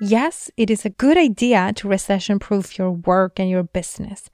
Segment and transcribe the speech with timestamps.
[0.00, 4.28] Yes, it is a good idea to recession proof your work and your business,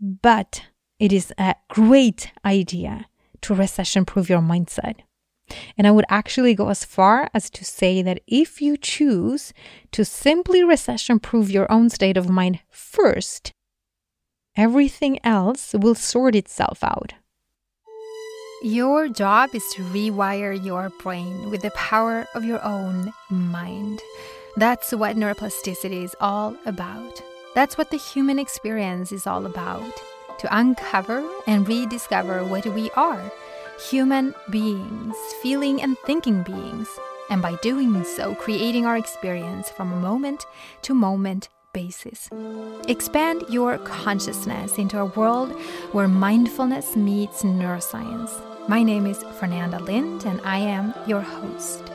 [0.00, 0.62] but
[0.98, 3.06] it is a great idea
[3.42, 4.96] to recession proof your mindset.
[5.78, 9.52] And I would actually go as far as to say that if you choose
[9.92, 13.52] to simply recession proof your own state of mind first,
[14.56, 17.14] everything else will sort itself out.
[18.62, 24.00] Your job is to rewire your brain with the power of your own mind.
[24.58, 27.22] That's what neuroplasticity is all about.
[27.54, 29.92] That's what the human experience is all about
[30.38, 33.20] to uncover and rediscover what we are
[33.90, 36.88] human beings, feeling and thinking beings,
[37.28, 40.46] and by doing so, creating our experience from a moment
[40.80, 42.30] to moment basis.
[42.88, 45.52] Expand your consciousness into a world
[45.92, 48.32] where mindfulness meets neuroscience.
[48.66, 51.92] My name is Fernanda Lind, and I am your host.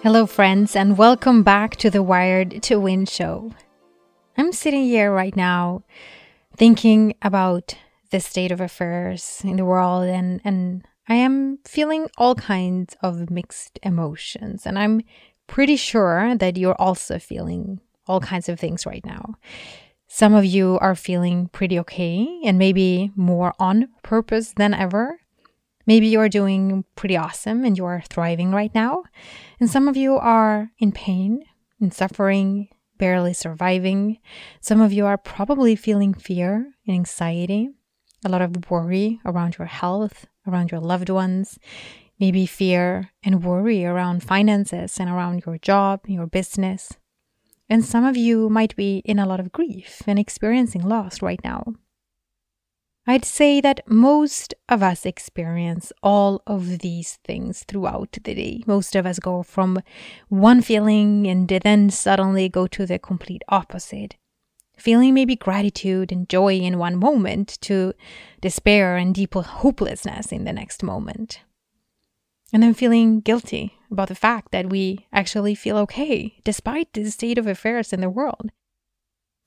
[0.00, 3.50] Hello, friends, and welcome back to the Wired to Win show.
[4.36, 5.82] I'm sitting here right now
[6.56, 7.74] thinking about
[8.12, 13.28] the state of affairs in the world and, and I am feeling all kinds of
[13.28, 14.66] mixed emotions.
[14.66, 15.02] And I'm
[15.48, 19.34] pretty sure that you're also feeling all kinds of things right now.
[20.06, 25.18] Some of you are feeling pretty okay and maybe more on purpose than ever.
[25.88, 29.04] Maybe you're doing pretty awesome and you're thriving right now.
[29.58, 31.44] And some of you are in pain
[31.80, 34.18] and suffering, barely surviving.
[34.60, 37.70] Some of you are probably feeling fear and anxiety,
[38.22, 41.58] a lot of worry around your health, around your loved ones,
[42.20, 46.92] maybe fear and worry around finances and around your job, your business.
[47.70, 51.40] And some of you might be in a lot of grief and experiencing loss right
[51.42, 51.72] now.
[53.08, 58.62] I'd say that most of us experience all of these things throughout the day.
[58.66, 59.80] Most of us go from
[60.28, 64.16] one feeling and then suddenly go to the complete opposite.
[64.76, 67.94] Feeling maybe gratitude and joy in one moment to
[68.42, 71.40] despair and deep hopelessness in the next moment.
[72.52, 77.38] And then feeling guilty about the fact that we actually feel okay despite the state
[77.38, 78.50] of affairs in the world.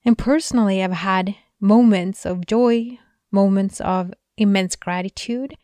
[0.04, 2.98] And personally, I've had moments of joy,
[3.32, 5.56] moments of immense gratitude,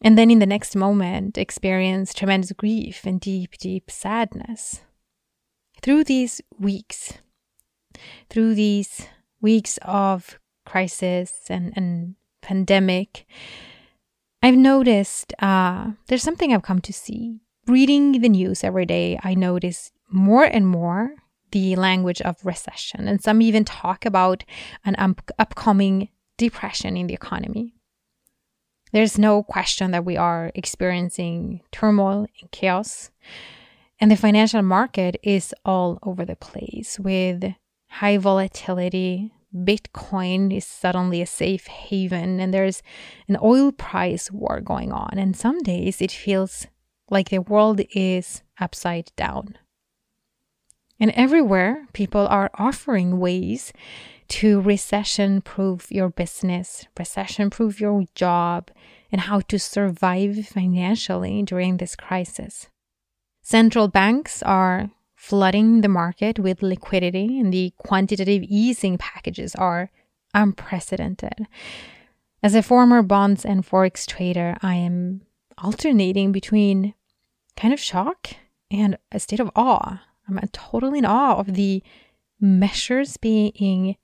[0.00, 4.82] and then in the next moment experience tremendous grief and deep, deep sadness.
[5.82, 7.14] Through these weeks,
[8.28, 9.06] through these
[9.40, 13.26] weeks of crisis and, and pandemic,
[14.42, 17.40] I've noticed uh, there's something I've come to see.
[17.66, 21.14] Reading the news every day, I notice more and more
[21.52, 24.44] the language of recession, and some even talk about
[24.84, 26.08] an up- upcoming
[26.40, 27.74] depression in the economy.
[28.92, 33.10] There's no question that we are experiencing turmoil and chaos.
[34.00, 37.44] And the financial market is all over the place with
[37.88, 39.32] high volatility.
[39.54, 42.82] Bitcoin is suddenly a safe haven, and there's
[43.28, 45.18] an oil price war going on.
[45.18, 46.66] And some days it feels
[47.10, 49.58] like the world is upside down.
[50.98, 53.72] And everywhere, people are offering ways
[54.30, 58.70] to recession proof your business, recession proof your job,
[59.10, 62.68] and how to survive financially during this crisis.
[63.42, 69.90] Central banks are flooding the market with liquidity, and the quantitative easing packages are
[70.32, 71.46] unprecedented.
[72.42, 75.22] As a former bonds and forex trader, I am
[75.58, 76.94] alternating between
[77.56, 78.28] kind of shock
[78.70, 80.00] and a state of awe.
[80.28, 81.82] I'm totally in awe of the
[82.40, 83.96] measures being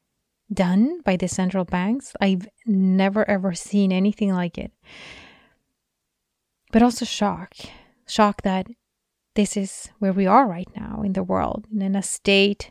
[0.52, 2.14] done by the central banks.
[2.20, 4.72] I've never ever seen anything like it.
[6.72, 7.54] But also shock.
[8.06, 8.66] Shock that
[9.34, 12.70] this is where we are right now in the world, in a state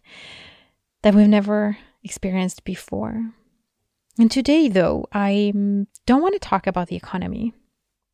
[1.03, 3.31] that we've never experienced before.
[4.17, 5.51] And today, though, I
[6.05, 7.53] don't want to talk about the economy,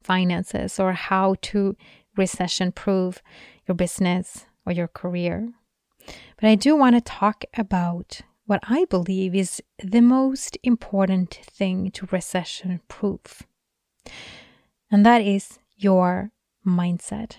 [0.03, 1.75] finances, or how to
[2.17, 3.22] recession proof
[3.67, 5.53] your business or your career.
[6.40, 8.22] But I do want to talk about
[8.52, 13.44] what I believe is the most important thing to recession proof.
[14.92, 16.32] And that is your
[16.68, 17.38] mindset,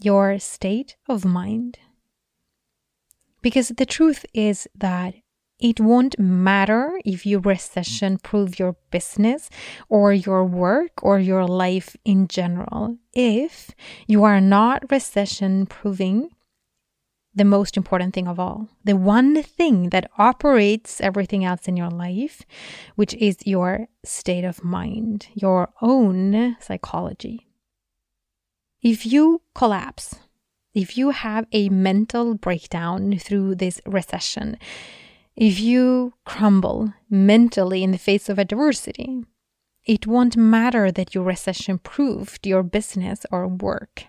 [0.00, 1.78] your state of mind.
[3.40, 5.14] Because the truth is that
[5.60, 9.48] it won't matter if you recession proof your business
[9.88, 13.70] or your work or your life in general if
[14.08, 16.30] you are not recession proofing
[17.38, 21.90] the most important thing of all, the one thing that operates everything else in your
[21.90, 22.42] life,
[22.96, 27.46] which is your state of mind, your own psychology.
[28.82, 30.16] If you collapse,
[30.74, 34.58] if you have a mental breakdown through this recession,
[35.34, 39.24] if you crumble mentally in the face of adversity,
[39.84, 44.04] it won't matter that you recession proofed your business or work.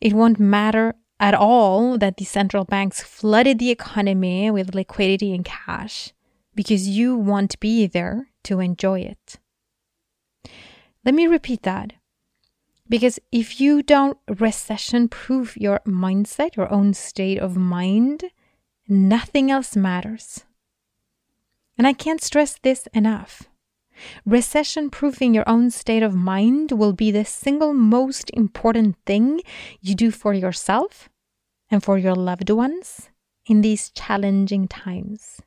[0.00, 5.44] It won't matter at all that the central banks flooded the economy with liquidity and
[5.44, 6.12] cash
[6.54, 9.38] because you won't be there to enjoy it.
[11.04, 11.94] Let me repeat that.
[12.88, 18.24] Because if you don't recession proof your mindset, your own state of mind,
[18.88, 20.44] nothing else matters.
[21.78, 23.44] And I can't stress this enough.
[24.24, 29.40] Recession proofing your own state of mind will be the single most important thing
[29.80, 31.08] you do for yourself
[31.70, 33.10] and for your loved ones
[33.46, 35.40] in these challenging times.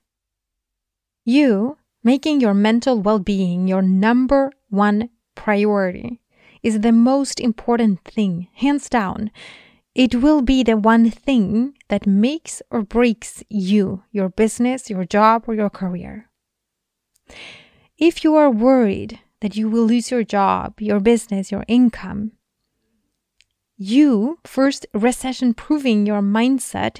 [1.26, 6.22] You making your mental well being your number one priority
[6.64, 9.32] is the most important thing, hands down.
[9.96, 15.46] It will be the one thing that makes or breaks you, your business, your job,
[15.48, 16.30] or your career.
[17.98, 22.34] If you are worried that you will lose your job, your business, your income,
[23.76, 27.00] you first recession proving your mindset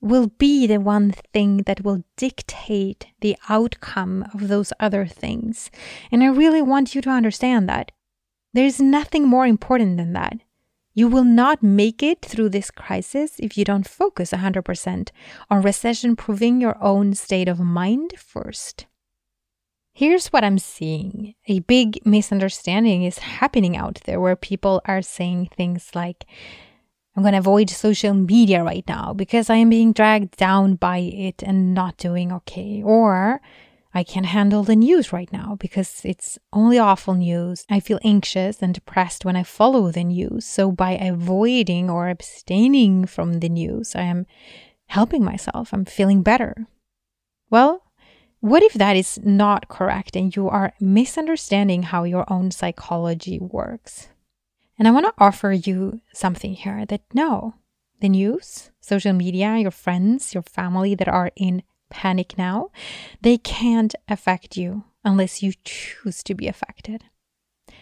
[0.00, 5.70] will be the one thing that will dictate the outcome of those other things.
[6.10, 7.92] And I really want you to understand that.
[8.54, 10.38] There is nothing more important than that.
[10.94, 15.10] You will not make it through this crisis if you don't focus 100%
[15.50, 18.86] on recession proving your own state of mind first.
[19.94, 25.50] Here's what I'm seeing a big misunderstanding is happening out there where people are saying
[25.54, 26.24] things like,
[27.14, 30.98] I'm going to avoid social media right now because I am being dragged down by
[30.98, 32.82] it and not doing okay.
[32.82, 33.42] Or
[33.92, 37.66] I can't handle the news right now because it's only awful news.
[37.68, 40.46] I feel anxious and depressed when I follow the news.
[40.46, 44.24] So by avoiding or abstaining from the news, I am
[44.86, 45.74] helping myself.
[45.74, 46.66] I'm feeling better.
[47.50, 47.82] Well,
[48.42, 54.08] what if that is not correct and you are misunderstanding how your own psychology works?
[54.76, 57.54] And I want to offer you something here that no,
[58.00, 62.70] the news, social media, your friends, your family that are in panic now,
[63.20, 67.04] they can't affect you unless you choose to be affected.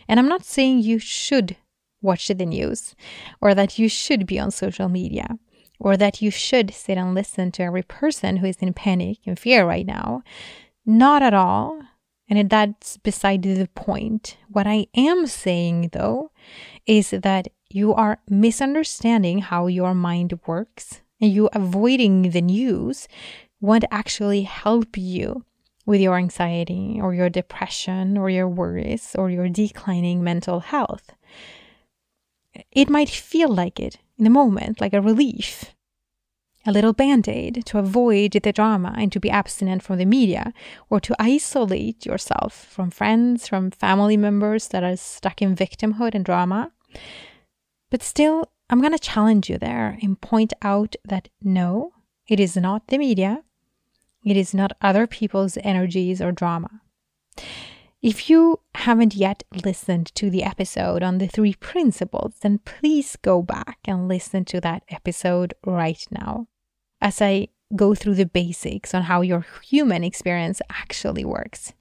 [0.07, 1.57] And I'm not saying you should
[2.03, 2.95] watch the news
[3.41, 5.39] or that you should be on social media
[5.81, 9.39] or that you should sit and listen to every person who is in panic and
[9.39, 10.23] fear right now.
[10.87, 11.81] Not at all.
[12.29, 14.37] And that's beside the point.
[14.49, 16.31] What I am saying, though,
[16.87, 23.09] is that you are misunderstanding how your mind works and you avoiding the news
[23.61, 25.45] won't actually help you
[25.87, 31.11] with your anxiety or your depression or your worries or your declining mental health.
[32.71, 35.75] It might feel like it in the moment, like a relief
[36.67, 40.53] a little band aid to avoid the drama and to be abstinent from the media,
[40.91, 46.25] or to isolate yourself from friends, from family members that are stuck in victimhood and
[46.25, 46.71] drama.
[47.91, 51.93] But still, I'm going to challenge you there and point out that no,
[52.29, 53.43] it is not the media,
[54.25, 56.83] it is not other people's energies or drama.
[58.03, 63.43] If you haven't yet listened to the episode on the three principles, then please go
[63.43, 66.47] back and listen to that episode right now
[67.03, 71.75] as I go through the basics on how your human experience actually works.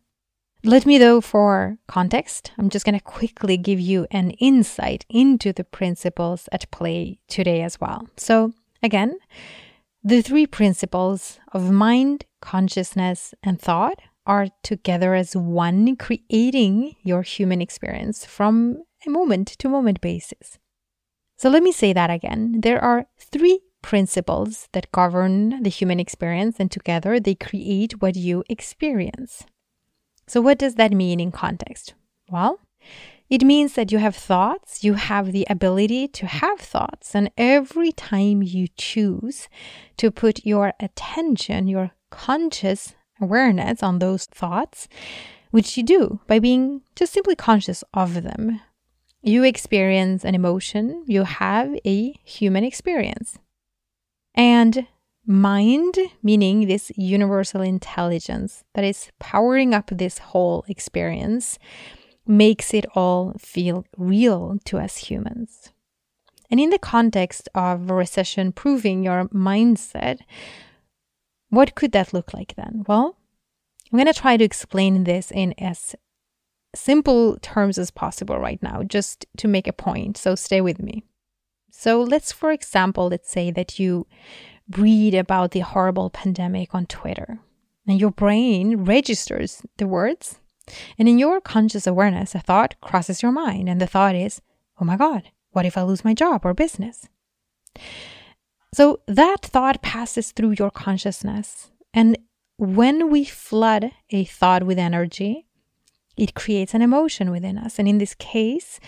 [0.61, 5.53] Let me, though, for context, I'm just going to quickly give you an insight into
[5.53, 8.09] the principles at play today as well.
[8.17, 8.51] So,
[8.83, 9.17] again,
[10.03, 17.61] the three principles of mind, consciousness, and thought are together as one, creating your human
[17.61, 20.59] experience from a moment to moment basis.
[21.35, 22.61] So let me say that again.
[22.61, 28.43] There are three principles that govern the human experience, and together they create what you
[28.49, 29.45] experience.
[30.27, 31.95] So, what does that mean in context?
[32.29, 32.59] Well,
[33.31, 37.91] it means that you have thoughts, you have the ability to have thoughts, and every
[37.91, 39.49] time you choose
[39.97, 44.87] to put your attention, your conscious awareness on those thoughts,
[45.51, 48.61] which you do by being just simply conscious of them,
[49.21, 53.37] you experience an emotion, you have a human experience.
[54.33, 54.87] And
[55.25, 61.59] mind, meaning this universal intelligence that is powering up this whole experience,
[62.25, 65.71] makes it all feel real to us humans.
[66.49, 70.19] And in the context of recession proving your mindset,
[71.49, 72.83] what could that look like then?
[72.87, 73.17] Well,
[73.91, 75.95] I'm going to try to explain this in as
[76.75, 80.17] simple terms as possible right now, just to make a point.
[80.17, 81.03] So stay with me.
[81.71, 84.05] So let's, for example, let's say that you
[84.77, 87.39] read about the horrible pandemic on Twitter
[87.87, 90.39] and your brain registers the words.
[90.99, 94.39] And in your conscious awareness, a thought crosses your mind, and the thought is,
[94.79, 97.09] oh my God, what if I lose my job or business?
[98.73, 101.71] So that thought passes through your consciousness.
[101.93, 102.17] And
[102.57, 105.47] when we flood a thought with energy,
[106.17, 107.79] it creates an emotion within us.
[107.79, 108.79] And in this case,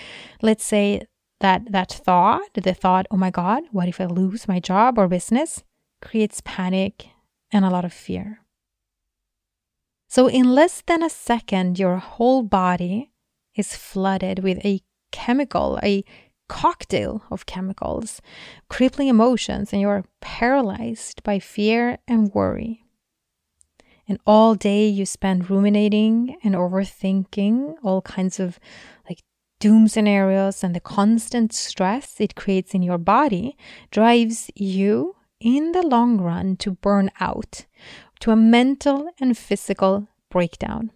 [0.41, 1.03] let's say
[1.39, 5.07] that that thought, the thought, oh my God, what if I lose my job or
[5.07, 5.63] business,
[6.01, 7.07] creates panic
[7.51, 8.39] and a lot of fear.
[10.09, 13.11] So, in less than a second, your whole body
[13.55, 16.03] is flooded with a chemical, a
[16.51, 18.21] cocktail of chemicals,
[18.67, 22.83] crippling emotions, and you're paralyzed by fear and worry.
[24.05, 28.59] And all day you spend ruminating and overthinking all kinds of
[29.07, 29.21] like
[29.61, 33.55] doom scenarios, and the constant stress it creates in your body
[33.89, 37.65] drives you in the long run to burn out,
[38.19, 40.91] to a mental and physical breakdown.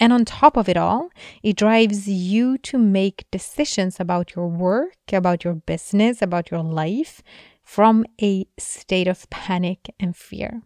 [0.00, 1.10] And on top of it all,
[1.42, 7.22] it drives you to make decisions about your work, about your business, about your life
[7.62, 10.62] from a state of panic and fear,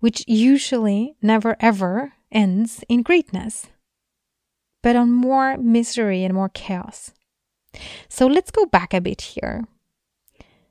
[0.00, 3.66] which usually never ever ends in greatness,
[4.82, 7.12] but on more misery and more chaos.
[8.08, 9.64] So let's go back a bit here.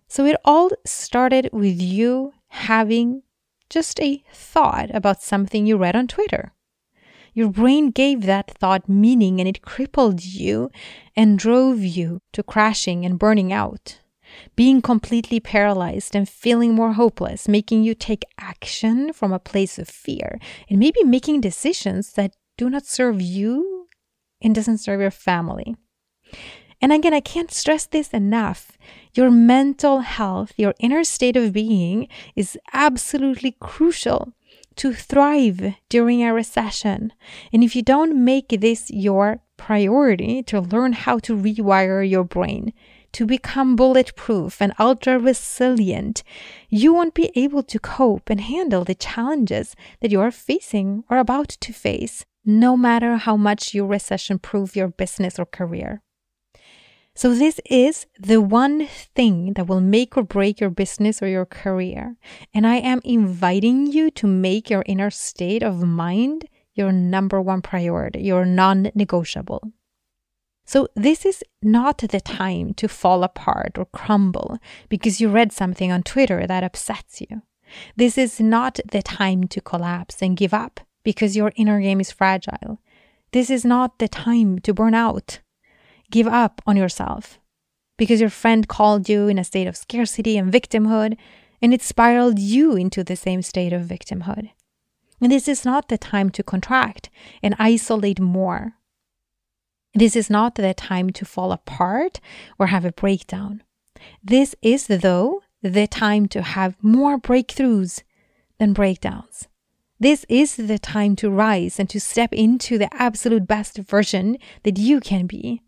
[0.08, 3.24] So it all started with you having
[3.70, 6.54] just a thought about something you read on Twitter.
[7.38, 10.72] Your brain gave that thought meaning and it crippled you
[11.15, 14.00] and drove you to crashing and burning out,
[14.56, 19.88] being completely paralyzed and feeling more hopeless, making you take action from a place of
[19.88, 23.88] fear and maybe making decisions that do not serve you
[24.41, 25.75] and doesn't serve your family.
[26.82, 28.79] And again, I can't stress this enough.
[29.13, 34.34] Your mental health, your inner state of being is absolutely crucial
[34.77, 37.13] to thrive during a recession.
[37.51, 42.74] And if you don't make this your priority to learn how to rewire your brain,
[43.13, 46.24] to become bulletproof and ultra resilient,
[46.69, 51.17] you won't be able to cope and handle the challenges that you are facing or
[51.17, 56.01] about to face, no matter how much you recession proof your business or career.
[57.18, 61.48] So, this is the one thing that will make or break your business or your
[61.48, 62.16] career.
[62.54, 66.46] And I am inviting you to make your inner state of mind
[66.76, 69.74] your number one priority, your non negotiable.
[70.68, 75.92] So, this is not the time to fall apart or crumble because you read something
[75.92, 77.42] on Twitter that upsets you.
[77.96, 82.12] This is not the time to collapse and give up because your inner game is
[82.12, 82.80] fragile.
[83.32, 85.40] This is not the time to burn out
[86.12, 87.40] give up on yourself
[87.98, 91.18] because your friend called you in a state of scarcity and victimhood,
[91.62, 94.52] and it spiraled you into the same state of victimhood.
[95.20, 97.10] And this is not the time to contract
[97.42, 98.74] and isolate more.
[99.96, 102.20] This is not the time to fall apart
[102.60, 103.64] or have a breakdown.
[104.24, 108.04] This is, though, the time to have more breakthroughs
[108.60, 109.48] than breakdowns.
[110.00, 114.78] This is the time to rise and to step into the absolute best version that
[114.78, 115.64] you can be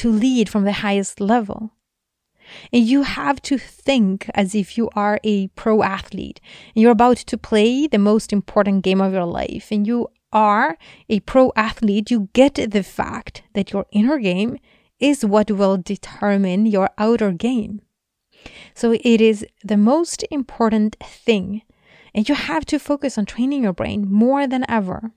[0.00, 1.72] to lead from the highest level.
[2.72, 6.40] And you have to think as if you are a pro athlete
[6.74, 9.68] you're about to play the most important game of your life.
[9.70, 10.78] And you are
[11.10, 14.58] a pro athlete, you get the fact that your inner game
[14.98, 17.82] is what will determine your outer game.
[18.74, 21.62] So it is the most important thing.
[22.14, 25.12] And you have to focus on training your brain more than ever.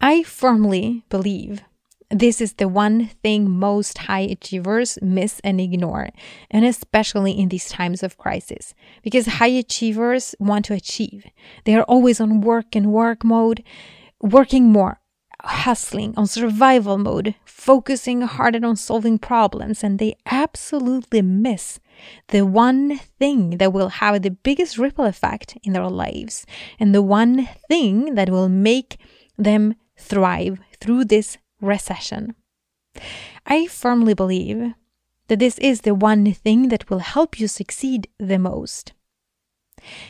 [0.00, 1.62] I firmly believe
[2.10, 6.10] this is the one thing most high achievers miss and ignore,
[6.50, 11.26] and especially in these times of crisis, because high achievers want to achieve.
[11.64, 13.62] They are always on work and work mode,
[14.20, 15.00] working more,
[15.42, 21.80] hustling on survival mode, focusing harder on solving problems, and they absolutely miss
[22.28, 26.44] the one thing that will have the biggest ripple effect in their lives,
[26.78, 28.98] and the one thing that will make
[29.38, 32.34] them thrive through this recession.
[33.46, 34.74] I firmly believe
[35.28, 38.92] that this is the one thing that will help you succeed the most.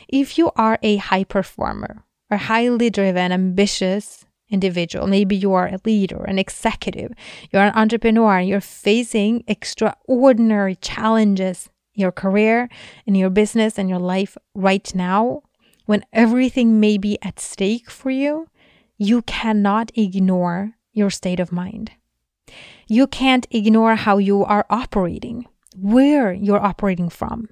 [0.07, 5.79] If you are a high performer, a highly driven, ambitious individual, maybe you are a
[5.85, 7.11] leader, an executive,
[7.51, 12.69] you're an entrepreneur, you're facing extraordinary challenges in your career,
[13.05, 15.41] in your business, and your life right now,
[15.85, 18.47] when everything may be at stake for you,
[18.97, 21.91] you cannot ignore your state of mind.
[22.87, 25.45] You can't ignore how you are operating,
[25.77, 27.49] where you're operating from.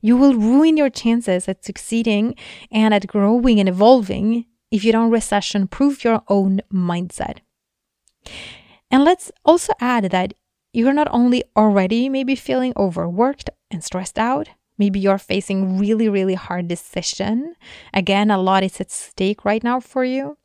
[0.00, 2.36] You will ruin your chances at succeeding
[2.70, 7.38] and at growing and evolving if you don't recession proof your own mindset.
[8.90, 10.34] And let's also add that
[10.72, 16.34] you're not only already maybe feeling overworked and stressed out, maybe you're facing really really
[16.34, 17.54] hard decision.
[17.94, 20.36] Again, a lot is at stake right now for you.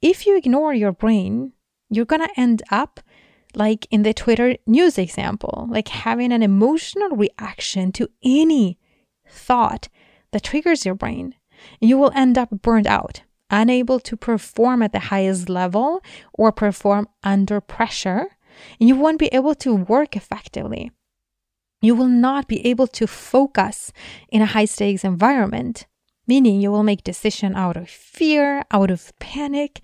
[0.00, 1.52] If you ignore your brain,
[1.90, 3.00] you're going to end up
[3.54, 8.78] like in the Twitter news example, like having an emotional reaction to any
[9.28, 9.88] thought
[10.32, 11.34] that triggers your brain.
[11.80, 16.02] You will end up burned out unable to perform at the highest level
[16.32, 18.36] or perform under pressure,
[18.80, 20.90] and you won't be able to work effectively.
[21.82, 23.92] You will not be able to focus
[24.28, 25.86] in a high stakes environment,
[26.26, 29.80] meaning you will make decision out of fear, out of panic,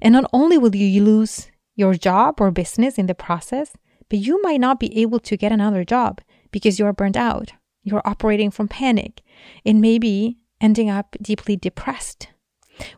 [0.00, 3.72] and not only will you lose your job or business in the process,
[4.08, 6.20] but you might not be able to get another job
[6.50, 7.52] because you're burnt out.
[7.82, 9.22] You're operating from panic
[9.64, 12.28] and maybe ending up deeply depressed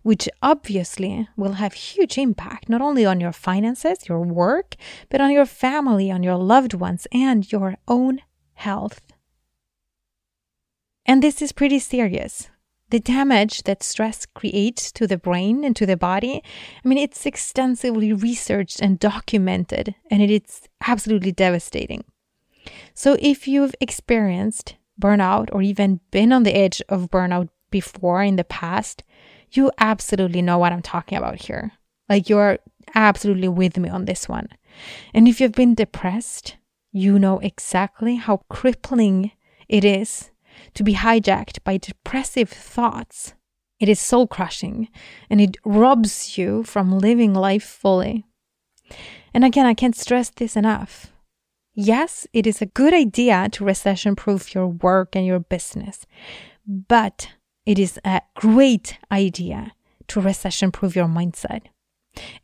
[0.02, 4.76] which obviously will have huge impact not only on your finances, your work,
[5.08, 8.20] but on your family, on your loved ones, and your own
[8.54, 9.00] health.
[11.06, 12.48] And this is pretty serious.
[12.94, 16.44] The damage that stress creates to the brain and to the body,
[16.84, 22.04] I mean, it's extensively researched and documented, and it's absolutely devastating.
[22.94, 28.36] So, if you've experienced burnout or even been on the edge of burnout before in
[28.36, 29.02] the past,
[29.50, 31.72] you absolutely know what I'm talking about here.
[32.08, 32.60] Like you're
[32.94, 34.46] absolutely with me on this one.
[35.12, 36.58] And if you've been depressed,
[36.92, 39.32] you know exactly how crippling
[39.68, 40.30] it is
[40.74, 43.34] to be hijacked by depressive thoughts.
[43.80, 44.88] It is soul crushing
[45.28, 48.24] and it robs you from living life fully.
[49.32, 51.12] And again, I can't stress this enough.
[51.74, 56.06] Yes, it is a good idea to recession proof your work and your business,
[56.66, 57.30] but
[57.66, 59.72] it is a great idea
[60.08, 61.62] to recession proof your mindset.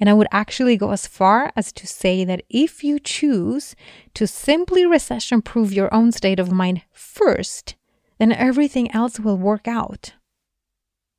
[0.01, 3.77] And I would actually go as far as to say that if you choose
[4.15, 7.77] to simply recession proof your own state of mind first,
[8.21, 10.13] then everything else will work out.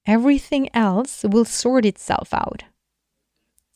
[0.05, 2.63] Everything else will sort itself out.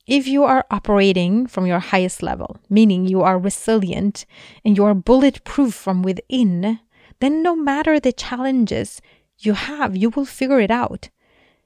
[0.06, 4.28] If you are operating from your highest level, meaning you are resilient
[4.64, 6.80] and you are bulletproof from within,
[7.20, 9.02] then no matter the challenges
[9.40, 11.10] you have, you will figure it out.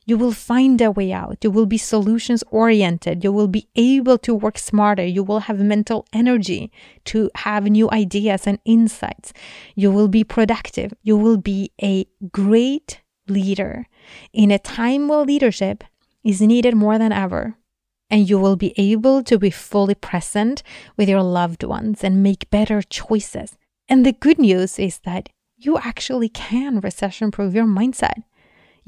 [0.09, 1.37] You will find a way out.
[1.43, 3.23] You will be solutions oriented.
[3.23, 5.05] You will be able to work smarter.
[5.05, 6.71] You will have mental energy
[7.05, 9.33] to have new ideas and insights.
[9.75, 10.93] You will be productive.
[11.03, 13.85] You will be a great leader
[14.33, 15.83] in a time where leadership
[16.23, 17.53] is needed more than ever.
[18.09, 20.63] And you will be able to be fully present
[20.97, 23.59] with your loved ones and make better choices.
[23.87, 28.23] And the good news is that you actually can recession proof your mindset.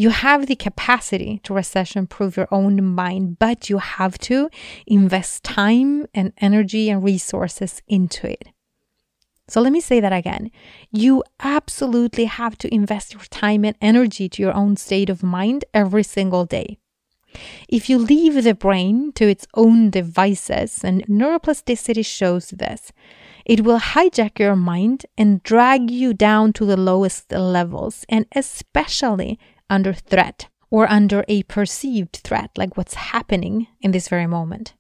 [0.02, 4.50] You have the capacity to recession proof your own mind, but you have to
[4.88, 8.48] invest time and energy and resources into it.
[9.48, 10.50] So let me say that again.
[10.90, 15.66] You absolutely have to invest your time and energy to your own state of mind
[15.72, 16.80] every single day.
[17.70, 22.92] If you leave the brain to its own devices, and neuroplasticity shows this,
[23.46, 29.38] it will hijack your mind and drag you down to the lowest levels, and especially
[29.71, 34.73] under threat or under a perceived threat, like what's happening in this very moment.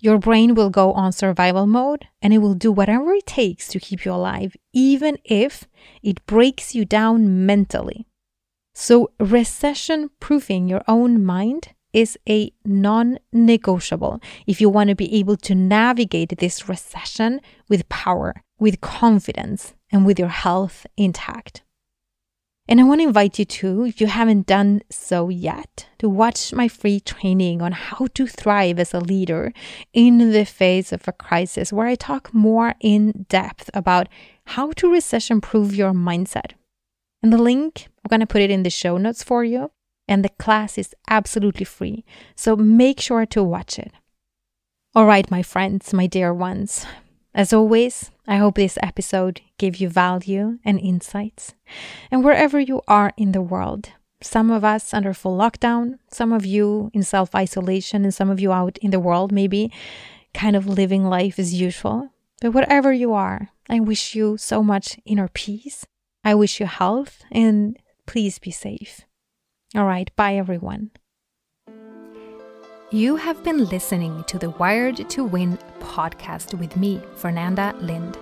[0.00, 3.80] Your brain will go on survival mode and it will do whatever it takes to
[3.80, 5.66] keep you alive, even if
[6.02, 8.06] it breaks you down mentally.
[8.74, 15.12] So, recession proofing your own mind is a non negotiable if you want to be
[15.16, 21.62] able to navigate this recession with power, with confidence, and with your health intact.
[22.68, 26.52] And I want to invite you to, if you haven't done so yet, to watch
[26.52, 29.54] my free training on how to thrive as a leader
[29.94, 34.08] in the face of a crisis, where I talk more in depth about
[34.48, 36.52] how to recession proof your mindset.
[37.22, 39.70] And the link, I'm going to put it in the show notes for you
[40.08, 42.04] and the class is absolutely free.
[42.34, 43.92] So make sure to watch it.
[44.94, 46.86] All right, my friends, my dear ones.
[47.34, 51.54] As always, I hope this episode gave you value and insights.
[52.10, 56.44] And wherever you are in the world, some of us under full lockdown, some of
[56.44, 59.72] you in self isolation, and some of you out in the world, maybe
[60.34, 62.10] kind of living life as usual.
[62.40, 65.86] But whatever you are, I wish you so much inner peace.
[66.24, 69.02] I wish you health and please be safe.
[69.74, 70.90] All right, bye everyone.
[72.90, 78.16] You have been listening to the Wired to Win podcast with me, Fernanda Lind.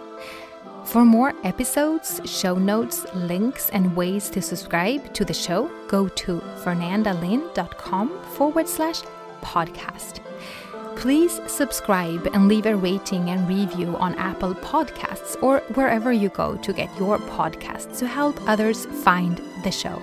[0.85, 6.41] For more episodes, show notes, links, and ways to subscribe to the show, go to
[6.65, 9.03] fernandalind.com forward slash
[9.41, 10.19] podcast.
[10.97, 16.57] Please subscribe and leave a rating and review on Apple Podcasts or wherever you go
[16.57, 20.03] to get your podcasts to help others find the show.